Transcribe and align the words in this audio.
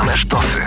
Same 0.00 0.16
sztosy. 0.16 0.58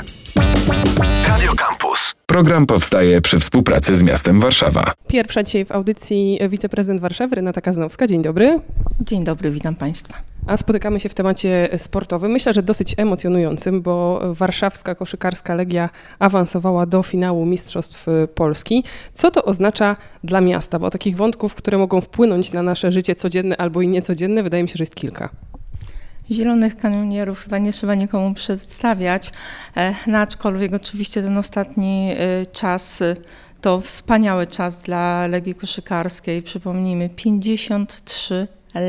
Radio 1.28 1.56
Campus. 1.56 2.16
Program 2.26 2.66
powstaje 2.66 3.22
przy 3.22 3.40
współpracy 3.40 3.96
z 3.96 4.04
miastem 4.04 4.40
Warszawa. 4.40 4.94
Pierwsza 5.08 5.44
dzisiaj 5.44 5.66
w 5.66 5.72
audycji 5.72 6.40
wiceprezydent 6.50 7.02
Warszawy 7.02 7.36
Renata 7.36 7.62
Kaznowska. 7.62 8.08
Dzień 8.08 8.22
dobry. 8.22 8.60
Dzień 9.00 9.24
dobry, 9.24 9.52
witam 9.52 9.76
Państwa. 9.76 10.14
A 10.48 10.58
spotykamy 10.58 11.00
się 11.00 11.10
w 11.10 11.14
temacie 11.14 11.70
sportowym. 11.78 12.32
Myślę, 12.32 12.54
że 12.54 12.64
dosyć 12.64 12.96
emocjonującym, 12.98 13.82
bo 13.82 14.22
warszawska 14.34 14.96
koszykarska 14.96 15.56
Legia 15.56 15.90
awansowała 16.20 16.86
do 16.86 17.04
finału 17.04 17.46
Mistrzostw 17.46 18.06
Polski. 18.36 18.84
Co 19.14 19.32
to 19.32 19.44
oznacza 19.44 19.96
dla 20.24 20.42
miasta? 20.42 20.80
Bo 20.80 20.90
takich 20.90 21.18
wątków, 21.18 21.56
które 21.56 21.78
mogą 21.78 22.02
wpłynąć 22.02 22.54
na 22.54 22.64
nasze 22.64 22.92
życie 22.92 23.16
codzienne 23.16 23.58
albo 23.58 23.82
i 23.82 23.88
niecodzienne, 23.88 24.44
wydaje 24.44 24.64
mi 24.64 24.70
się, 24.70 24.78
że 24.78 24.82
jest 24.82 24.96
kilka. 24.96 25.30
Zielonych 26.32 26.78
kanionierów 26.78 27.44
chyba 27.44 27.58
nie 27.58 27.72
trzeba 27.72 27.96
nikomu 27.96 28.34
przedstawiać, 28.34 29.32
no 30.08 30.18
aczkolwiek 30.18 30.74
oczywiście 30.74 31.22
ten 31.22 31.38
ostatni 31.38 32.14
e, 32.18 32.46
czas 32.46 33.02
e, 33.02 33.16
to 33.62 33.82
wspaniały 33.82 34.48
czas 34.48 34.82
dla 34.82 35.28
Legii 35.28 35.56
Koszykarskiej. 35.56 36.44
Przypomnijmy, 36.44 37.10
53 37.10 38.48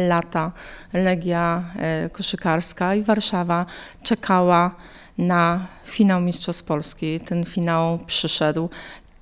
lata 0.08 0.52
Legia 0.92 1.64
Koszykarska 2.12 2.94
i 2.94 3.02
Warszawa 3.02 3.66
czekała 4.02 4.76
na 5.18 5.66
finał 5.84 6.20
Mistrzostw 6.20 6.64
Polski. 6.64 7.20
Ten 7.20 7.44
finał 7.44 7.98
przyszedł. 8.06 8.68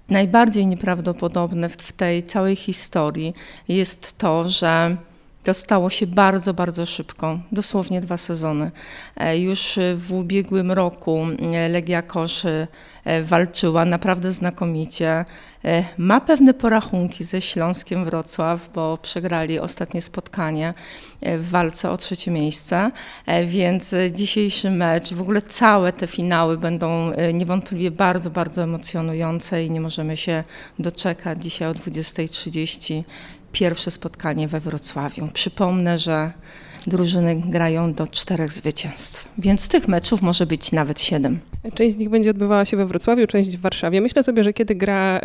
Najbardziej 0.09 0.66
nieprawdopodobne 0.66 1.69
w 1.69 1.93
tej 1.93 2.23
całej 2.23 2.57
historii 2.57 3.35
jest 3.69 4.19
to, 4.19 4.48
że 4.48 4.96
to 5.45 5.55
stało 5.55 5.91
się 5.91 6.06
bardzo, 6.06 6.55
bardzo 6.55 6.87
szybko, 6.87 7.38
dosłownie 7.52 8.01
dwa 8.01 8.16
sezony. 8.16 8.70
E, 9.16 9.38
już 9.38 9.79
w 9.95 10.12
ubiegłym 10.12 10.73
roku 10.73 11.27
e, 11.55 11.69
Legia 11.69 12.02
Kosz 12.02 12.45
e, 12.45 12.66
walczyła 13.23 13.84
naprawdę 13.84 14.32
znakomicie. 14.32 15.24
Ma 15.98 16.21
pewne 16.21 16.54
porachunki 16.54 17.24
ze 17.24 17.40
Śląskiem 17.40 18.04
Wrocław, 18.04 18.71
bo 18.74 18.98
przegrali 19.02 19.59
ostatnie 19.59 20.02
spotkanie 20.02 20.74
w 21.23 21.51
walce 21.51 21.91
o 21.91 21.96
trzecie 21.96 22.30
miejsce, 22.30 22.91
więc 23.46 23.95
dzisiejszy 24.13 24.70
mecz, 24.70 25.15
w 25.15 25.20
ogóle 25.20 25.43
całe 25.43 25.93
te 25.93 26.07
finały 26.07 26.59
będą 26.59 27.13
niewątpliwie 27.35 27.91
bardzo, 27.91 28.30
bardzo 28.30 28.63
emocjonujące 28.63 29.65
i 29.65 29.70
nie 29.70 29.80
możemy 29.80 30.16
się 30.16 30.45
doczekać 30.79 31.43
dzisiaj 31.43 31.68
o 31.68 31.73
20.30 31.73 33.02
pierwsze 33.52 33.91
spotkanie 33.91 34.49
we 34.49 34.60
Wrocławiu. 34.60 35.29
Przypomnę, 35.32 35.99
że 35.99 36.32
drużyny 36.87 37.37
grają 37.37 37.95
do 37.95 38.07
czterech 38.07 38.52
zwycięstw, 38.52 39.29
więc 39.38 39.68
tych 39.68 39.88
meczów 39.88 40.23
może 40.23 40.46
być 40.46 40.73
nawet 40.73 41.01
siedem. 41.01 41.38
Część 41.74 41.95
z 41.95 41.98
nich 41.98 42.09
będzie 42.09 42.30
odbywała 42.30 42.65
się 42.65 42.76
we 42.76 42.87
Wrocławiu, 42.87 43.26
część 43.26 43.57
w 43.57 43.60
Warszawie. 43.60 44.01
Myślę 44.01 44.23
sobie, 44.23 44.45
że 44.45 44.52
kiedy 44.52 44.74
gra 44.74 45.18
y, 45.18 45.23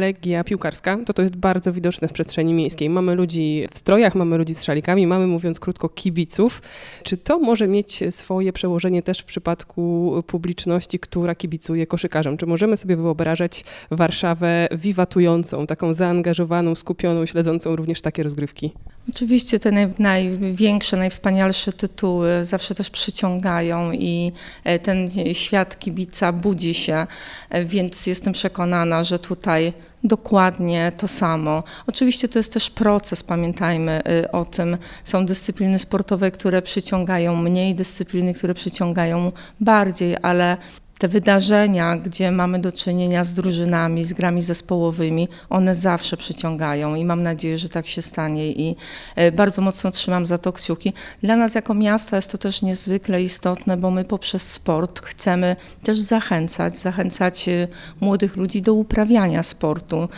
Legia 0.00 0.44
piłkarska, 0.44 0.98
to 1.06 1.12
to 1.12 1.22
jest 1.22 1.36
bardzo 1.36 1.72
widoczne 1.72 2.08
w 2.08 2.12
przestrzeni 2.12 2.54
miejskiej. 2.54 2.90
Mamy 2.90 3.14
ludzi 3.14 3.66
w 3.70 3.78
strojach, 3.78 4.14
mamy 4.14 4.38
ludzi 4.38 4.54
z 4.54 4.62
szalikami, 4.62 5.06
mamy, 5.06 5.26
mówiąc 5.26 5.60
krótko, 5.60 5.88
kibiców. 5.88 6.62
Czy 7.02 7.16
to 7.16 7.38
może 7.38 7.68
mieć 7.68 8.02
swoje 8.10 8.52
przełożenie 8.52 9.02
też 9.02 9.18
w 9.20 9.24
przypadku 9.24 10.12
publiczności, 10.26 10.98
która 10.98 11.34
kibicuje 11.34 11.86
koszykarzom? 11.86 12.36
Czy 12.36 12.46
możemy 12.46 12.76
sobie 12.76 12.96
wyobrażać 12.96 13.64
Warszawę 13.90 14.68
wiwatującą, 14.72 15.66
taką 15.66 15.94
zaangażowaną, 15.94 16.74
skupioną, 16.74 17.26
śledzącą 17.26 17.76
również 17.76 18.02
takie 18.02 18.22
rozgrywki? 18.22 18.72
Oczywiście 19.08 19.58
te 19.58 19.70
naj, 19.72 19.86
największe, 19.98 20.96
najwspanialsze 20.96 21.72
tytuły 21.72 22.44
zawsze 22.44 22.74
też 22.74 22.90
przyciągają 22.90 23.92
i 23.92 24.32
e, 24.64 24.78
ten 24.78 25.10
świat 25.32 25.78
kibica 25.78 26.32
budzi 26.32 26.74
się, 26.74 27.06
e, 27.50 27.64
więc 27.64 28.06
jestem 28.06 28.32
przekonana, 28.32 29.04
że 29.04 29.18
tutaj 29.18 29.72
dokładnie 30.04 30.92
to 30.96 31.08
samo. 31.08 31.62
Oczywiście 31.86 32.28
to 32.28 32.38
jest 32.38 32.52
też 32.52 32.70
proces, 32.70 33.22
pamiętajmy 33.22 34.02
e, 34.04 34.32
o 34.32 34.44
tym. 34.44 34.78
Są 35.04 35.26
dyscypliny 35.26 35.78
sportowe, 35.78 36.30
które 36.30 36.62
przyciągają 36.62 37.36
mniej, 37.36 37.74
dyscypliny, 37.74 38.34
które 38.34 38.54
przyciągają 38.54 39.32
bardziej, 39.60 40.16
ale 40.22 40.56
te 40.98 41.08
wydarzenia, 41.08 41.96
gdzie 41.96 42.30
mamy 42.32 42.58
do 42.58 42.72
czynienia 42.72 43.24
z 43.24 43.34
drużynami, 43.34 44.04
z 44.04 44.12
grami 44.12 44.42
zespołowymi, 44.42 45.28
one 45.50 45.74
zawsze 45.74 46.16
przyciągają 46.16 46.94
i 46.94 47.04
mam 47.04 47.22
nadzieję, 47.22 47.58
że 47.58 47.68
tak 47.68 47.86
się 47.86 48.02
stanie 48.02 48.52
i 48.52 48.76
e, 49.16 49.32
bardzo 49.32 49.62
mocno 49.62 49.90
trzymam 49.90 50.26
za 50.26 50.38
to 50.38 50.52
kciuki. 50.52 50.92
Dla 51.22 51.36
nas 51.36 51.54
jako 51.54 51.74
miasta 51.74 52.16
jest 52.16 52.32
to 52.32 52.38
też 52.38 52.62
niezwykle 52.62 53.22
istotne, 53.22 53.76
bo 53.76 53.90
my 53.90 54.04
poprzez 54.04 54.52
sport 54.52 55.00
chcemy 55.00 55.56
też 55.82 55.98
zachęcać, 55.98 56.76
zachęcać 56.76 57.48
e, 57.48 57.68
młodych 58.00 58.36
ludzi 58.36 58.62
do 58.62 58.74
uprawiania 58.74 59.42
sportu 59.42 60.08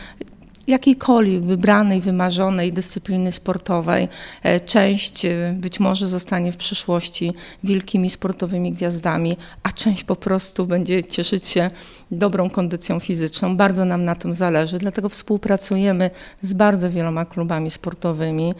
jakiejkolwiek 0.68 1.44
wybranej, 1.44 2.00
wymarzonej 2.00 2.72
dyscypliny 2.72 3.32
sportowej. 3.32 4.08
E, 4.42 4.60
część 4.60 5.24
e, 5.24 5.54
być 5.56 5.80
może 5.80 6.08
zostanie 6.08 6.52
w 6.52 6.56
przyszłości 6.56 7.32
wielkimi 7.64 8.10
sportowymi 8.10 8.72
gwiazdami, 8.72 9.36
a 9.62 9.72
część 9.72 10.04
po 10.04 10.16
prostu 10.16 10.66
będzie 10.66 11.04
cieszyć 11.04 11.46
się 11.46 11.70
dobrą 12.10 12.50
kondycją 12.50 13.00
fizyczną. 13.00 13.56
Bardzo 13.56 13.84
nam 13.84 14.04
na 14.04 14.14
tym 14.14 14.34
zależy, 14.34 14.78
dlatego 14.78 15.08
współpracujemy 15.08 16.10
z 16.42 16.52
bardzo 16.52 16.90
wieloma 16.90 17.24
klubami 17.24 17.70
sportowymi 17.70 18.54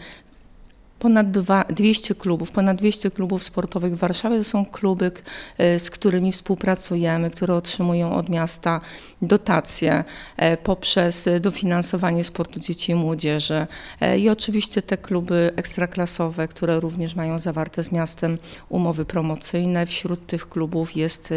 ponad 0.99 1.31
200 1.69 2.15
klubów, 2.15 2.51
ponad 2.51 2.77
200 2.77 3.11
klubów 3.11 3.43
sportowych 3.43 3.95
w 3.95 3.99
Warszawie. 3.99 4.37
To 4.37 4.43
są 4.43 4.65
kluby, 4.65 5.11
e, 5.57 5.79
z 5.79 5.89
którymi 5.89 6.31
współpracujemy, 6.31 7.29
które 7.29 7.55
otrzymują 7.55 8.13
od 8.13 8.29
miasta 8.29 8.81
dotacje 9.21 10.03
e, 10.37 10.57
poprzez 10.57 11.29
dofinansowanie 11.41 12.23
sportu 12.23 12.59
dzieci 12.59 12.91
i 12.91 12.95
młodzieży. 12.95 13.67
E, 14.01 14.19
I 14.19 14.29
oczywiście 14.29 14.81
te 14.81 14.97
kluby 14.97 15.51
ekstraklasowe, 15.55 16.47
które 16.47 16.79
również 16.79 17.15
mają 17.15 17.39
zawarte 17.39 17.83
z 17.83 17.91
miastem 17.91 18.37
umowy 18.69 19.05
promocyjne. 19.05 19.85
Wśród 19.85 20.27
tych 20.27 20.49
klubów 20.49 20.95
jest 20.95 21.33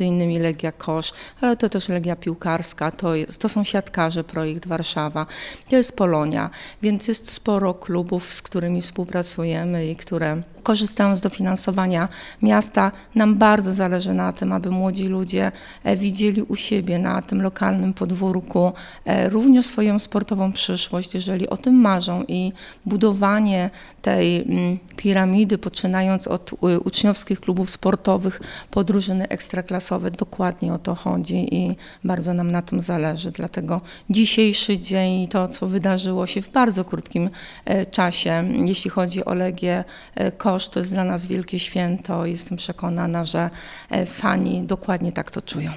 innymi 0.00 0.38
Legia 0.38 0.72
Kosz, 0.72 1.12
ale 1.40 1.56
to 1.56 1.68
też 1.68 1.88
Legia 1.88 2.16
Piłkarska, 2.16 2.90
to, 2.90 3.14
jest, 3.14 3.38
to 3.38 3.48
są 3.48 3.64
siatkarze 3.64 4.24
Projekt 4.24 4.66
Warszawa, 4.66 5.26
to 5.70 5.76
jest 5.76 5.96
Polonia, 5.96 6.50
więc 6.82 7.08
jest 7.08 7.30
sporo 7.32 7.74
klubów, 7.74 8.32
z 8.32 8.42
którymi 8.42 8.82
współpracujemy 8.82 8.99
współpracujemy 9.00 9.86
i 9.86 9.96
które 9.96 10.42
korzystają 10.62 11.16
z 11.16 11.20
dofinansowania 11.20 12.08
miasta. 12.42 12.92
Nam 13.14 13.38
bardzo 13.38 13.72
zależy 13.72 14.14
na 14.14 14.32
tym, 14.32 14.52
aby 14.52 14.70
młodzi 14.70 15.08
ludzie 15.08 15.52
e, 15.84 15.96
widzieli 15.96 16.42
u 16.42 16.56
siebie 16.56 16.98
na 16.98 17.22
tym 17.22 17.42
lokalnym 17.42 17.94
podwórku 17.94 18.72
e, 19.04 19.28
również 19.28 19.66
swoją 19.66 19.98
sportową 19.98 20.52
przyszłość, 20.52 21.14
jeżeli 21.14 21.48
o 21.48 21.56
tym 21.56 21.74
marzą 21.74 22.24
i 22.28 22.52
budowanie 22.86 23.70
tej 24.02 24.42
mm, 24.42 24.78
piramidy, 24.96 25.58
poczynając 25.58 26.28
od 26.28 26.50
uczniowskich 26.84 27.40
klubów 27.40 27.70
sportowych 27.70 28.40
po 28.70 28.84
drużyny 28.84 29.28
ekstraklasowe, 29.28 30.10
dokładnie 30.10 30.74
o 30.74 30.78
to 30.78 30.94
chodzi 30.94 31.54
i 31.54 31.76
bardzo 32.04 32.34
nam 32.34 32.50
na 32.50 32.62
tym 32.62 32.80
zależy. 32.80 33.30
Dlatego 33.30 33.80
dzisiejszy 34.10 34.78
dzień 34.78 35.22
i 35.22 35.28
to, 35.28 35.48
co 35.48 35.66
wydarzyło 35.66 36.26
się 36.26 36.42
w 36.42 36.50
bardzo 36.50 36.84
krótkim 36.84 37.30
e, 37.64 37.86
czasie, 37.86 38.44
jeśli 38.64 38.89
chodzi 38.90 39.24
o 39.24 39.34
Legię 39.34 39.84
e, 40.14 40.32
Kosz, 40.32 40.68
to 40.68 40.80
jest 40.80 40.92
dla 40.92 41.04
nas 41.04 41.26
wielkie 41.26 41.58
święto. 41.58 42.26
Jestem 42.26 42.56
przekonana, 42.56 43.24
że 43.24 43.50
e, 43.90 44.06
fani 44.06 44.62
dokładnie 44.62 45.12
tak 45.12 45.30
to 45.30 45.42
czują. 45.42 45.72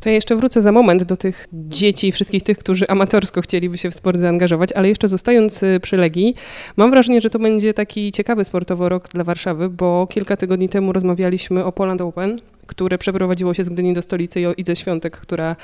To 0.00 0.08
ja 0.08 0.14
jeszcze 0.14 0.36
wrócę 0.36 0.62
za 0.62 0.72
moment 0.72 1.02
do 1.02 1.16
tych 1.16 1.48
dzieci, 1.52 2.12
wszystkich 2.12 2.42
tych, 2.42 2.58
którzy 2.58 2.88
amatorsko 2.88 3.40
chcieliby 3.40 3.78
się 3.78 3.90
w 3.90 3.94
sport 3.94 4.18
zaangażować, 4.18 4.72
ale 4.72 4.88
jeszcze 4.88 5.08
zostając 5.08 5.62
y, 5.62 5.80
przy 5.82 5.96
Legii, 5.96 6.34
mam 6.76 6.90
wrażenie, 6.90 7.20
że 7.20 7.30
to 7.30 7.38
będzie 7.38 7.74
taki 7.74 8.12
ciekawy 8.12 8.44
sportowo 8.44 8.88
rok 8.88 9.08
dla 9.08 9.24
Warszawy, 9.24 9.68
bo 9.68 10.06
kilka 10.10 10.36
tygodni 10.36 10.68
temu 10.68 10.92
rozmawialiśmy 10.92 11.64
o 11.64 11.72
Poland 11.72 12.00
Open, 12.00 12.38
które 12.68 12.98
przeprowadziło 12.98 13.54
się 13.54 13.64
z 13.64 13.68
Gdyni 13.68 13.94
do 13.94 14.02
stolicy 14.02 14.40
Idze 14.56 14.76
Świątek, 14.76 15.16
która 15.16 15.56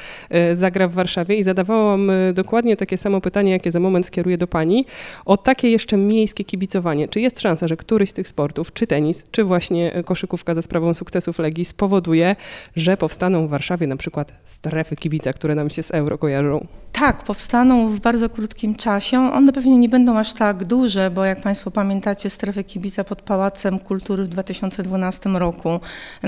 y, 0.53 0.57
zagra 0.57 0.89
w 0.89 0.93
Warszawie 0.93 1.37
i 1.37 1.43
zadawałam 1.43 2.11
y, 2.11 2.33
dokładnie 2.33 2.77
takie 2.77 2.97
samo 2.97 3.21
pytanie, 3.21 3.53
jakie 3.53 3.71
za 3.71 3.81
moment 3.81 4.07
skieruję 4.07 4.37
do 4.37 4.47
Pani, 4.47 4.87
o 5.25 5.37
takie 5.37 5.71
jeszcze 5.71 5.97
miejskie 5.97 6.45
kibicowanie. 6.45 7.09
Czy 7.09 7.21
jest 7.21 7.41
szansa, 7.41 7.69
że 7.69 7.77
któryś 7.77 8.11
z 8.11 8.13
tych 8.13 8.29
sportów, 8.29 8.73
czy 8.73 8.87
tenis, 8.87 9.25
czy 9.31 9.45
właśnie 9.45 10.03
koszykówka 10.05 10.55
za 10.55 10.63
sprawą 10.63 10.95
sukcesów 10.95 11.39
Legii 11.39 11.65
spowoduje, 11.65 12.37
że 12.77 12.97
powstaną 12.97 13.47
w 13.47 13.51
Warszawie 13.51 13.87
na 13.87 13.97
przykład 13.97 14.33
strefy 14.45 14.97
kibica, 14.97 15.33
które 15.33 15.55
nam 15.55 15.71
się 15.71 15.83
z 15.83 15.91
euro 15.91 16.19
kojarzą? 16.19 16.67
Tak, 16.93 17.23
powstaną 17.23 17.89
w 17.89 18.01
bardzo 18.01 18.29
krótkim 18.29 18.75
czasie. 18.75 19.19
One 19.19 19.53
pewnie 19.53 19.77
nie 19.77 19.89
będą 19.89 20.19
aż 20.19 20.33
tak 20.35 20.65
duże, 20.65 21.11
bo 21.11 21.25
jak 21.25 21.41
Państwo 21.41 21.71
pamiętacie, 21.71 22.31
strefy 22.31 22.65
kibica 22.65 23.05
pod 23.05 23.23
Pałacem 23.23 23.79
Kultury 23.79 24.25
w 24.25 24.29
2012 24.29 25.31
roku 25.31 25.81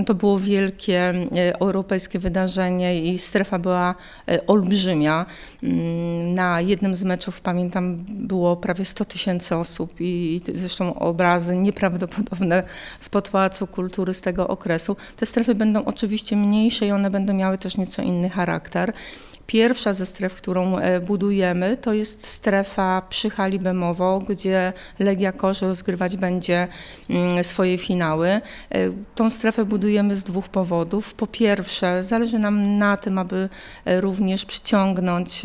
to 0.06 0.14
było 0.14 0.38
wielkie 0.38 0.65
wielkie 0.66 1.12
europejskie 1.60 2.18
wydarzenie 2.18 3.02
i 3.04 3.18
strefa 3.18 3.58
była 3.58 3.94
olbrzymia. 4.46 5.26
Mm, 5.62 6.34
na 6.34 6.60
jednym 6.60 6.94
z 6.94 7.04
meczów, 7.04 7.40
pamiętam, 7.40 7.96
było 8.08 8.56
prawie 8.56 8.84
100 8.84 9.04
tysięcy 9.04 9.56
osób 9.56 9.94
i 10.00 10.40
zresztą 10.54 10.98
obrazy 10.98 11.56
nieprawdopodobne 11.56 12.62
z 12.98 13.08
Pałacu 13.08 13.66
Kultury 13.66 14.14
z 14.14 14.20
tego 14.22 14.48
okresu. 14.48 14.96
Te 15.16 15.26
strefy 15.26 15.54
będą 15.54 15.84
oczywiście 15.84 16.36
mniejsze 16.36 16.86
i 16.86 16.92
one 16.92 17.10
będą 17.10 17.34
miały 17.34 17.58
też 17.58 17.76
nieco 17.76 18.02
inny 18.02 18.30
charakter. 18.30 18.92
Pierwsza 19.46 19.92
ze 19.92 20.06
stref, 20.06 20.34
którą 20.34 20.78
e, 20.78 21.00
budujemy, 21.00 21.76
to 21.76 21.92
jest 21.92 22.26
strefa 22.26 23.02
przy 23.08 23.30
hali 23.30 23.58
Bemowo, 23.58 24.18
gdzie 24.28 24.72
Legia 24.98 25.32
Korze 25.32 25.66
rozgrywać 25.66 26.16
będzie 26.16 26.68
mm, 27.10 27.44
swoje 27.44 27.78
finały. 27.78 28.28
E, 28.28 28.40
tą 29.14 29.30
strefę 29.30 29.64
budujemy 29.64 30.16
z 30.16 30.24
dwóch 30.24 30.48
powodów. 30.48 31.14
Po 31.14 31.26
pierwsze, 31.26 32.04
zależy 32.04 32.38
nam 32.38 32.78
na 32.78 32.96
tym, 32.96 33.18
aby 33.18 33.48
e, 33.84 34.00
również 34.00 34.44
przyciągnąć 34.46 35.42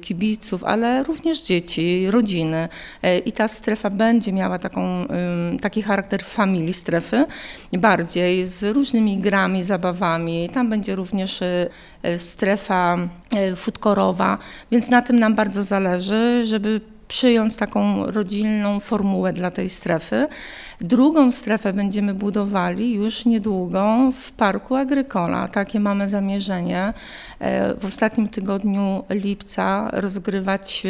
kibiców, 0.00 0.64
ale 0.64 1.02
również 1.02 1.42
dzieci, 1.42 2.10
rodziny. 2.10 2.68
I 3.24 3.32
ta 3.32 3.48
strefa 3.48 3.90
będzie 3.90 4.32
miała 4.32 4.58
taką, 4.58 5.06
taki 5.60 5.82
charakter 5.82 6.24
familii 6.24 6.74
strefy, 6.74 7.24
bardziej 7.72 8.46
z 8.46 8.76
różnymi 8.76 9.18
grami, 9.18 9.62
zabawami. 9.62 10.48
Tam 10.48 10.70
będzie 10.70 10.94
również 10.94 11.40
strefa 12.16 12.98
futkorowa, 13.56 14.38
więc 14.70 14.90
na 14.90 15.02
tym 15.02 15.18
nam 15.18 15.34
bardzo 15.34 15.62
zależy, 15.62 16.42
żeby 16.46 16.80
przyjąć 17.08 17.56
taką 17.56 18.06
rodzinną 18.06 18.80
formułę 18.80 19.32
dla 19.32 19.50
tej 19.50 19.70
strefy. 19.70 20.26
Drugą 20.80 21.32
strefę 21.32 21.72
będziemy 21.72 22.14
budowali 22.14 22.94
już 22.94 23.24
niedługo 23.24 24.12
w 24.18 24.32
Parku 24.32 24.76
Agrykola. 24.76 25.48
Takie 25.48 25.80
mamy 25.80 26.08
zamierzenie. 26.08 26.92
E, 27.38 27.74
w 27.74 27.84
ostatnim 27.84 28.28
tygodniu 28.28 29.04
lipca 29.10 29.90
rozgrywać 29.92 30.82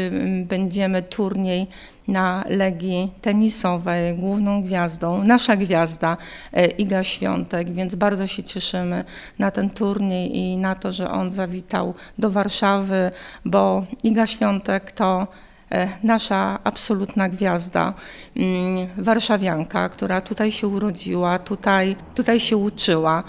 będziemy 0.48 1.02
turniej 1.02 1.66
na 2.08 2.44
Legii 2.48 3.12
tenisowej, 3.22 4.14
główną 4.14 4.62
gwiazdą, 4.62 5.24
nasza 5.24 5.56
gwiazda 5.56 6.16
e, 6.52 6.66
Iga 6.66 7.02
Świątek, 7.02 7.72
więc 7.72 7.94
bardzo 7.94 8.26
się 8.26 8.42
cieszymy 8.42 9.04
na 9.38 9.50
ten 9.50 9.70
turniej 9.70 10.36
i 10.36 10.56
na 10.56 10.74
to, 10.74 10.92
że 10.92 11.10
on 11.10 11.30
zawitał 11.30 11.94
do 12.18 12.30
Warszawy, 12.30 13.10
bo 13.44 13.86
Iga 14.02 14.26
Świątek 14.26 14.92
to 14.92 15.22
e, 15.22 15.26
nasza 16.02 16.58
absolutna 16.64 17.28
gwiazda, 17.28 17.94
mm, 18.36 18.88
warszawianka, 18.98 19.88
która 19.88 20.20
tutaj 20.20 20.52
się 20.52 20.68
urodziła, 20.68 21.38
tutaj, 21.38 21.96
tutaj 22.14 22.40
się 22.40 22.56
uczyła. 22.56 23.24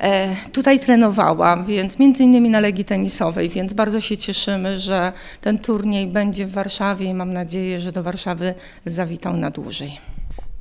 E, 0.00 0.36
tutaj 0.52 0.80
trenowała, 0.80 1.56
więc 1.56 1.98
między 1.98 2.22
innymi 2.22 2.50
na 2.50 2.60
Legii 2.60 2.84
Tenisowej, 2.84 3.48
więc 3.48 3.72
bardzo 3.72 4.00
się 4.00 4.16
cieszymy, 4.16 4.80
że 4.80 5.12
ten 5.40 5.58
turniej 5.58 6.06
będzie 6.06 6.46
w 6.46 6.52
Warszawie 6.52 7.06
i 7.06 7.14
mam 7.14 7.32
nadzieję, 7.32 7.80
że 7.80 7.92
do 7.92 8.02
Warszawy 8.02 8.54
zawitał 8.86 9.36
na 9.36 9.50
dłużej. 9.50 10.15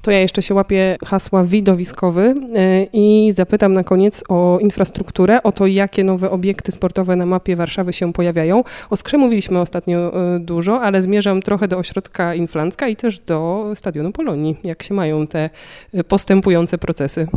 To 0.06 0.12
ja 0.12 0.20
jeszcze 0.20 0.42
się 0.42 0.54
łapię 0.54 0.98
hasła 1.06 1.44
widowiskowy 1.44 2.36
e, 2.56 2.84
i 2.94 3.34
zapytam 3.36 3.74
na 3.74 3.84
koniec 3.84 4.24
o 4.30 4.60
infrastrukturę, 4.62 5.44
o 5.44 5.52
to, 5.52 5.68
jakie 5.68 6.04
nowe 6.04 6.32
obiekty 6.32 6.72
sportowe 6.72 7.16
na 7.16 7.26
mapie 7.26 7.56
Warszawy 7.56 7.94
się 7.94 8.14
pojawiają. 8.14 8.64
O 8.90 8.96
Skrze 8.96 9.18
mówiliśmy 9.18 9.60
ostatnio 9.60 9.98
e, 10.36 10.40
dużo, 10.40 10.82
ale 10.82 11.02
zmierzam 11.02 11.42
trochę 11.42 11.68
do 11.68 11.78
ośrodka 11.78 12.36
Inflancka 12.36 12.88
i 12.88 12.96
też 12.96 13.20
do 13.20 13.72
Stadionu 13.76 14.12
Polonii. 14.12 14.58
Jak 14.64 14.84
się 14.84 14.94
mają 14.94 15.28
te 15.28 15.50
postępujące 16.08 16.78
procesy? 16.78 17.28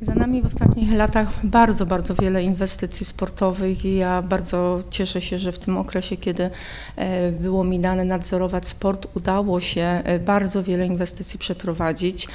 Za 0.00 0.14
nami 0.14 0.42
w 0.42 0.46
ostatnich 0.46 0.92
latach 0.92 1.46
bardzo, 1.46 1.86
bardzo 1.86 2.14
wiele 2.14 2.42
inwestycji 2.42 3.06
sportowych 3.06 3.84
i 3.84 3.96
ja 3.96 4.22
bardzo 4.22 4.82
cieszę 4.90 5.20
się, 5.20 5.38
że 5.38 5.52
w 5.52 5.58
tym 5.58 5.76
okresie, 5.76 6.16
kiedy 6.16 6.50
e, 6.96 7.32
było 7.32 7.64
mi 7.64 7.80
dane 7.80 8.04
nadzorować 8.04 8.68
sport, 8.68 9.06
udało 9.14 9.60
się 9.60 9.80
e, 9.80 10.18
bardzo 10.18 10.62
wiele 10.62 10.86
inwestycji 10.86 11.38
przeprowadzić. 11.38 12.28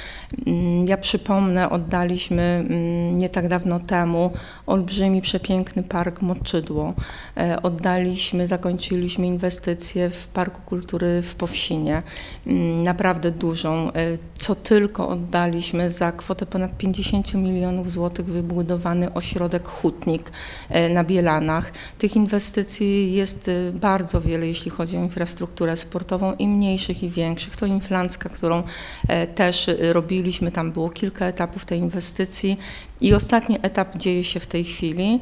Mm, 0.46 0.88
ja 0.88 0.96
przypomnę, 0.96 1.70
oddaliśmy 1.70 2.42
mm, 2.42 3.18
nie 3.18 3.28
tak 3.28 3.48
dawno 3.48 3.80
temu 3.80 4.32
olbrzymi, 4.66 5.22
przepiękny 5.22 5.82
park 5.82 6.22
Moczydło. 6.22 6.94
E, 7.36 7.62
oddaliśmy, 7.62 8.46
zakończyliśmy 8.46 9.26
inwestycje 9.26 10.10
w 10.10 10.28
Parku 10.28 10.60
Kultury 10.66 11.22
w 11.22 11.34
Powsinie. 11.34 12.02
Mm, 12.46 12.82
naprawdę 12.82 13.30
dużą. 13.30 13.90
Co 14.34 14.54
tylko 14.54 15.08
oddaliśmy 15.08 15.90
za 15.90 16.12
kwotę 16.12 16.46
ponad 16.46 16.76
50 16.76 17.34
milionów 17.34 17.51
milionów 17.52 17.90
złotych 17.90 18.26
wybudowany 18.26 19.14
ośrodek 19.14 19.68
Hutnik 19.68 20.30
e, 20.68 20.88
na 20.88 21.04
Bielanach. 21.04 21.72
Tych 21.98 22.16
inwestycji 22.16 23.12
jest 23.12 23.48
e, 23.48 23.72
bardzo 23.72 24.20
wiele, 24.20 24.46
jeśli 24.46 24.70
chodzi 24.70 24.96
o 24.96 25.00
infrastrukturę 25.00 25.76
sportową 25.76 26.34
i 26.38 26.48
mniejszych 26.48 27.02
i 27.02 27.10
większych. 27.10 27.56
To 27.56 27.66
Inflancka, 27.66 28.28
którą 28.28 28.62
e, 29.08 29.26
też 29.26 29.70
robiliśmy, 29.92 30.50
tam 30.50 30.72
było 30.72 30.90
kilka 30.90 31.26
etapów 31.26 31.64
tej 31.64 31.78
inwestycji 31.78 32.58
i 33.00 33.14
ostatni 33.14 33.58
etap 33.62 33.96
dzieje 33.96 34.24
się 34.24 34.40
w 34.40 34.46
tej 34.46 34.64
chwili. 34.64 35.20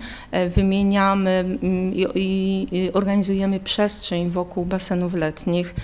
Wymieniamy 0.54 1.58
i, 2.14 2.90
organizujemy 2.92 3.60
przestrzeń 3.60 4.30
wokół 4.30 4.64
basenów 4.64 5.14
letnich. 5.14 5.74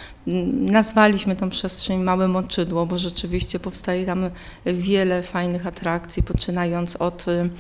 Nazwaliśmy 0.52 1.37
tą 1.37 1.50
przestrzeń 1.50 2.02
Małe 2.02 2.28
Moczydło, 2.28 2.87
bo 2.87 2.99
rzeczywiście 2.99 3.60
powstaje 3.60 4.06
tam 4.06 4.31
wiele 4.66 5.22
fajnych 5.22 5.66
atrakcji, 5.66 6.22
poczynając 6.37 6.97
od 6.97 7.29
y, 7.29 7.50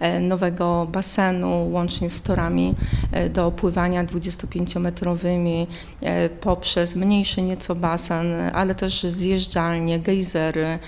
e, 0.00 0.20
nowego 0.20 0.86
basenu, 0.92 1.70
łącznie 1.70 2.10
z 2.10 2.22
torami 2.22 2.74
e, 3.12 3.28
do 3.30 3.50
pływania 3.50 4.04
25-metrowymi, 4.04 5.66
e, 6.00 6.28
poprzez 6.28 6.96
mniejszy 6.96 7.42
nieco 7.42 7.74
basen, 7.74 8.26
ale 8.52 8.74
też 8.74 9.02
zjeżdżalnie, 9.02 10.00
gejzery, 10.00 10.78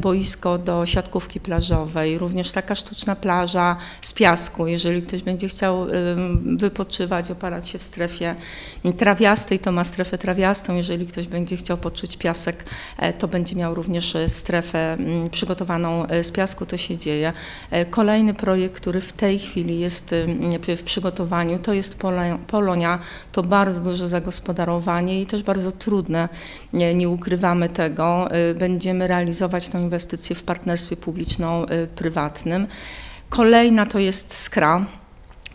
boisko 0.00 0.58
do 0.58 0.86
siatkówki 0.86 1.40
plażowej, 1.40 2.18
również 2.18 2.52
taka 2.52 2.74
sztuczna 2.74 3.16
plaża 3.16 3.76
z 4.02 4.12
piasku. 4.12 4.66
Jeżeli 4.66 5.02
ktoś 5.02 5.22
będzie 5.22 5.48
chciał 5.48 5.86
wypoczywać, 6.56 7.30
opalać 7.30 7.68
się 7.68 7.78
w 7.78 7.82
strefie 7.82 8.34
trawiastej, 8.98 9.58
to 9.58 9.72
ma 9.72 9.84
strefę 9.84 10.18
trawiastą. 10.18 10.74
Jeżeli 10.74 11.06
ktoś 11.06 11.26
będzie 11.26 11.56
chciał 11.56 11.76
poczuć 11.76 12.16
piasek, 12.16 12.64
to 13.18 13.28
będzie 13.28 13.56
miał 13.56 13.74
również 13.74 14.16
strefę 14.28 14.96
przygotowaną 15.30 16.06
z 16.22 16.30
piasku. 16.30 16.66
To 16.66 16.76
się 16.76 16.95
dzieje. 16.96 17.32
E, 17.70 17.84
kolejny 17.84 18.34
projekt, 18.34 18.74
który 18.74 19.00
w 19.00 19.12
tej 19.12 19.38
chwili 19.38 19.80
jest 19.80 20.14
w 20.76 20.82
przygotowaniu, 20.82 21.58
to 21.58 21.72
jest 21.72 21.96
Polonia. 22.46 22.98
To 23.32 23.42
bardzo 23.42 23.80
duże 23.80 24.08
zagospodarowanie 24.08 25.20
i 25.22 25.26
też 25.26 25.42
bardzo 25.42 25.72
trudne, 25.72 26.28
nie, 26.72 26.94
nie 26.94 27.08
ukrywamy 27.08 27.68
tego. 27.68 28.30
E, 28.30 28.54
będziemy 28.54 29.08
realizować 29.08 29.68
tę 29.68 29.80
inwestycję 29.80 30.36
w 30.36 30.42
partnerstwie 30.42 30.96
publiczno-prywatnym. 30.96 32.66
Kolejna 33.28 33.86
to 33.86 33.98
jest 33.98 34.34
Skra. 34.34 34.86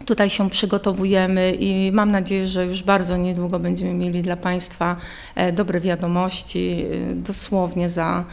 Tutaj 0.06 0.30
się 0.30 0.50
przygotowujemy 0.50 1.52
i 1.52 1.92
mam 1.92 2.12
nadzieję, 2.12 2.48
że 2.48 2.66
już 2.66 2.84
bardzo 2.84 3.18
niedługo 3.18 3.60
będziemy 3.60 3.94
mieli 3.94 4.22
dla 4.22 4.38
Państwa 4.38 4.96
e, 5.36 5.52
dobre 5.52 5.80
wiadomości. 5.80 6.86
Dosłownie 7.16 7.90
za 7.90 8.26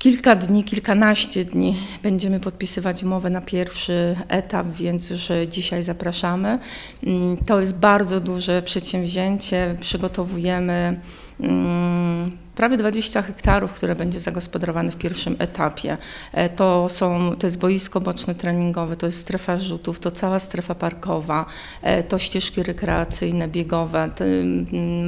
Kilka 0.00 0.36
dni, 0.36 0.64
kilkanaście 0.64 1.44
dni 1.44 1.76
będziemy 2.02 2.40
podpisywać 2.40 3.02
umowę 3.02 3.30
na 3.30 3.40
pierwszy 3.40 4.16
etap, 4.28 4.66
więc 4.66 5.10
już 5.10 5.28
dzisiaj 5.48 5.82
zapraszamy. 5.82 6.58
Mm, 7.06 7.36
to 7.36 7.60
jest 7.60 7.74
bardzo 7.74 8.20
duże 8.20 8.62
przedsięwzięcie. 8.62 9.76
Przygotowujemy 9.80 11.00
mm, 11.40 12.38
prawie 12.54 12.76
20 12.76 13.22
hektarów, 13.22 13.72
które 13.72 13.96
będzie 13.96 14.20
zagospodarowane 14.20 14.92
w 14.92 14.96
pierwszym 14.96 15.36
etapie. 15.38 15.96
E, 16.32 16.48
to, 16.48 16.88
są, 16.88 17.36
to 17.38 17.46
jest 17.46 17.58
boisko 17.58 18.00
boczne 18.00 18.34
treningowe, 18.34 18.96
to 18.96 19.06
jest 19.06 19.18
strefa 19.18 19.58
rzutów, 19.58 20.00
to 20.00 20.10
cała 20.10 20.38
strefa 20.38 20.74
parkowa, 20.74 21.46
e, 21.82 22.02
to 22.02 22.18
ścieżki 22.18 22.62
rekreacyjne, 22.62 23.48
biegowe, 23.48 24.10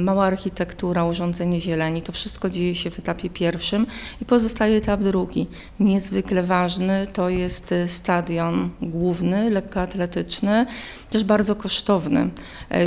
mała 0.03 0.25
architektura, 0.25 1.05
urządzenie 1.05 1.59
zieleni. 1.59 2.01
To 2.01 2.11
wszystko 2.11 2.49
dzieje 2.49 2.75
się 2.75 2.89
w 2.89 2.99
etapie 2.99 3.29
pierwszym 3.29 3.87
i 4.21 4.25
pozostaje 4.25 4.77
etap 4.77 5.01
drugi. 5.01 5.47
Niezwykle 5.79 6.43
ważny 6.43 7.07
to 7.13 7.29
jest 7.29 7.71
e, 7.71 7.87
stadion 7.87 8.69
główny, 8.81 9.51
lekkoatletyczny, 9.51 10.65
też 11.09 11.23
bardzo 11.23 11.55
kosztowny 11.55 12.29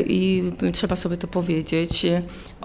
i 0.06 0.52
trzeba 0.72 0.96
sobie 0.96 1.16
to 1.16 1.26
powiedzieć. 1.26 2.06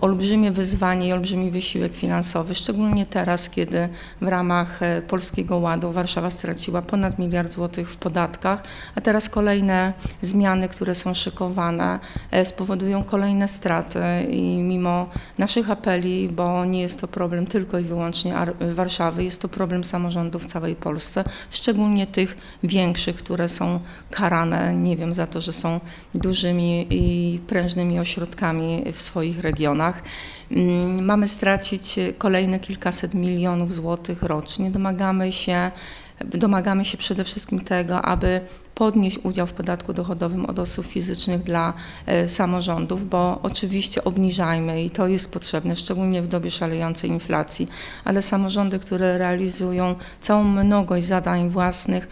Olbrzymie 0.02 0.52
wyzwanie 0.52 1.08
i 1.08 1.14
olbrzymi 1.14 1.52
wysiłek 1.52 1.81
wysiłek 1.82 2.00
finansowy, 2.02 2.56
szczególnie 2.56 3.06
teraz, 3.06 3.50
kiedy 3.50 3.90
w 4.22 4.28
ramach 4.28 4.84
e, 4.84 5.02
Polskiego 5.02 5.58
Ładu 5.58 5.92
Warszawa 5.92 6.30
straciła 6.30 6.82
ponad 6.82 7.20
miliard 7.20 7.52
złotych 7.52 7.90
w 7.90 7.98
podatkach, 7.98 8.64
a 8.96 9.02
teraz 9.02 9.30
kolejne 9.30 9.94
zmiany, 10.22 10.70
które 10.70 10.96
są 10.96 11.14
szykowane, 11.14 12.00
e, 12.32 12.46
spowodują 12.46 13.04
kolejne 13.04 13.48
straty 13.48 14.00
i 14.30 14.42
mimo 14.42 15.10
naszych 15.38 15.72
apeli, 15.72 16.30
bo 16.30 16.66
nie 16.66 16.82
jest 16.82 17.02
to 17.02 17.08
problem 17.08 17.46
tylko 17.46 17.80
i 17.80 17.84
wyłącznie 17.84 18.34
Warszawy, 18.76 19.24
jest 19.24 19.42
to 19.42 19.48
problem 19.48 19.84
samorządów 19.84 20.44
w 20.44 20.46
całej 20.46 20.76
Polsce, 20.76 21.24
szczególnie 21.52 22.08
tych 22.08 22.38
większych, 22.64 23.16
które 23.16 23.50
są 23.50 23.80
karane, 24.12 24.74
nie 24.74 24.98
wiem, 24.98 25.14
za 25.14 25.28
to, 25.28 25.42
że 25.42 25.54
są 25.54 25.80
dużymi 26.16 26.88
i 26.90 27.40
prężnymi 27.48 28.00
ośrodkami 28.00 28.84
w 28.94 29.02
swoich 29.02 29.40
regionach. 29.40 30.04
Mm, 30.52 31.06
mamy 31.06 31.28
stracić 31.28 31.71
kolejne 32.18 32.60
kilkaset 32.60 33.14
milionów 33.14 33.74
złotych 33.74 34.24
rocznie. 34.24 34.72
Domagamy 34.72 35.32
się, 35.32 35.72
domagamy 36.26 36.86
się 36.86 36.98
przede 36.98 37.24
wszystkim 37.24 37.60
tego, 37.60 38.02
aby 38.02 38.42
podnieść 38.82 39.20
udział 39.24 39.48
w 39.48 39.54
podatku 39.54 39.94
dochodowym 39.94 40.46
od 40.46 40.60
osób 40.60 40.86
fizycznych 40.86 41.44
dla 41.44 41.74
e, 42.06 42.28
samorządów, 42.28 43.10
bo 43.10 43.40
oczywiście 43.44 44.04
obniżajmy 44.04 44.84
i 44.84 44.90
to 44.90 45.08
jest 45.08 45.34
potrzebne, 45.34 45.76
szczególnie 45.76 46.22
w 46.22 46.28
dobie 46.28 46.52
szalejącej 46.52 47.10
inflacji, 47.10 47.68
ale 48.06 48.22
samorządy, 48.22 48.80
które 48.80 49.18
realizują 49.18 49.96
całą 50.20 50.44
mnogość 50.44 51.06
zadań 51.06 51.50
własnych, 51.50 52.08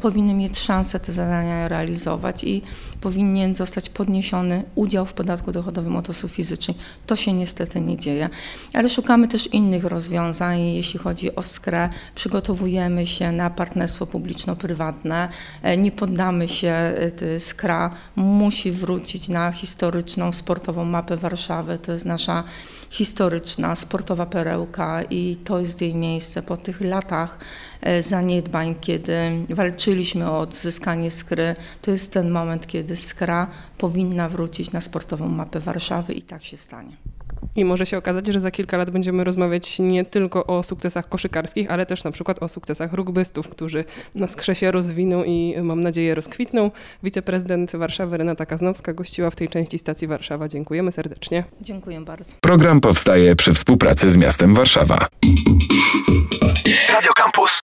powinny 0.00 0.34
mieć 0.34 0.58
szansę 0.58 1.00
te 1.00 1.12
zadania 1.12 1.68
realizować 1.68 2.44
i 2.44 2.62
powinien 3.00 3.54
zostać 3.54 3.90
podniesiony 3.90 4.64
udział 4.74 5.06
w 5.06 5.14
podatku 5.14 5.52
dochodowym 5.52 5.96
od 5.96 6.10
osób 6.10 6.30
fizycznych. 6.30 6.76
To 7.06 7.16
się 7.16 7.32
niestety 7.32 7.80
nie 7.80 7.96
dzieje, 7.96 8.28
ale 8.72 8.88
szukamy 8.88 9.28
też 9.28 9.46
innych 9.46 9.84
rozwiązań, 9.84 10.60
jeśli 10.60 10.98
chodzi 10.98 11.36
o 11.36 11.42
skrę. 11.42 11.88
Przygotowujemy 12.14 13.06
się 13.06 13.32
na 13.32 13.50
partnerstwo 13.50 14.06
publiczno-prywatne. 14.06 15.28
E, 15.62 15.76
nie 15.76 15.92
poddamy 15.96 16.48
się, 16.48 16.94
y, 17.22 17.40
Skra 17.40 17.90
musi 18.16 18.72
wrócić 18.72 19.28
na 19.28 19.52
historyczną 19.52 20.32
sportową 20.32 20.84
mapę 20.84 21.16
Warszawy. 21.16 21.78
To 21.78 21.92
jest 21.92 22.04
nasza 22.04 22.44
historyczna, 22.90 23.76
sportowa 23.76 24.26
perełka 24.26 25.02
i 25.02 25.36
to 25.36 25.58
jest 25.58 25.80
jej 25.80 25.94
miejsce 25.94 26.42
po 26.42 26.56
tych 26.56 26.80
latach 26.80 27.38
e, 27.80 28.02
zaniedbań, 28.02 28.74
kiedy 28.80 29.16
walczyliśmy 29.48 30.30
o 30.30 30.38
odzyskanie 30.38 31.10
Skry. 31.10 31.56
To 31.82 31.90
jest 31.90 32.12
ten 32.12 32.30
moment, 32.30 32.66
kiedy 32.66 32.96
Skra 32.96 33.46
powinna 33.78 34.28
wrócić 34.28 34.72
na 34.72 34.80
sportową 34.80 35.28
mapę 35.28 35.60
Warszawy 35.60 36.12
i 36.12 36.22
tak 36.22 36.44
się 36.44 36.56
stanie. 36.56 36.96
I 37.56 37.64
może 37.64 37.86
się 37.86 37.98
okazać, 37.98 38.26
że 38.26 38.40
za 38.40 38.50
kilka 38.50 38.76
lat 38.76 38.90
będziemy 38.90 39.24
rozmawiać 39.24 39.78
nie 39.78 40.04
tylko 40.04 40.46
o 40.46 40.62
sukcesach 40.62 41.08
koszykarskich, 41.08 41.70
ale 41.70 41.86
też 41.86 42.04
na 42.04 42.10
przykład 42.10 42.42
o 42.42 42.48
sukcesach 42.48 42.92
rugbystów, 42.92 43.48
którzy 43.48 43.84
na 44.14 44.28
skrzesie 44.28 44.70
rozwiną 44.70 45.24
i 45.24 45.54
mam 45.62 45.80
nadzieję 45.80 46.14
rozkwitną. 46.14 46.70
Wiceprezydent 47.02 47.76
Warszawy 47.76 48.16
Renata 48.16 48.46
Kaznowska 48.46 48.92
gościła 48.92 49.30
w 49.30 49.36
tej 49.36 49.48
części 49.48 49.78
stacji 49.78 50.08
Warszawa. 50.08 50.48
Dziękujemy 50.48 50.92
serdecznie. 50.92 51.44
Dziękuję 51.60 52.00
bardzo. 52.00 52.34
Program 52.40 52.80
powstaje 52.80 53.36
przy 53.36 53.52
współpracy 53.52 54.08
z 54.08 54.16
miastem 54.16 54.54
Warszawa. 54.54 55.08